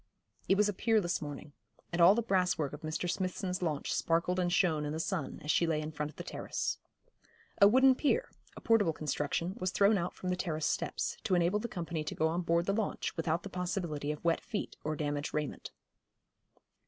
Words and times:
It 0.49 0.57
was 0.57 0.67
a 0.67 0.73
peerless 0.73 1.21
morning, 1.21 1.53
and 1.93 2.01
all 2.01 2.15
the 2.15 2.23
brasswork 2.23 2.73
of 2.73 2.81
Mr. 2.81 3.07
Smithson's 3.07 3.61
launch 3.61 3.93
sparkled 3.93 4.39
and 4.39 4.51
shone 4.51 4.83
in 4.83 4.93
the 4.93 4.99
sun, 4.99 5.39
as 5.43 5.51
she 5.51 5.67
lay 5.67 5.79
in 5.79 5.91
front 5.91 6.09
of 6.09 6.15
the 6.15 6.23
terrace. 6.23 6.79
A 7.61 7.67
wooden 7.67 7.93
pier, 7.93 8.31
a 8.57 8.61
portable 8.61 8.93
construction, 8.93 9.53
was 9.59 9.69
thrown 9.69 9.99
out 9.99 10.15
from 10.15 10.29
the 10.29 10.35
terrace 10.35 10.65
steps, 10.65 11.17
to 11.25 11.35
enable 11.35 11.59
the 11.59 11.67
company 11.67 12.03
to 12.05 12.15
go 12.15 12.29
on 12.29 12.41
board 12.41 12.65
the 12.65 12.73
launch 12.73 13.15
without 13.15 13.43
the 13.43 13.49
possibility 13.49 14.11
of 14.11 14.25
wet 14.25 14.41
feet 14.41 14.75
or 14.83 14.95
damaged 14.95 15.35
raiment. 15.35 15.69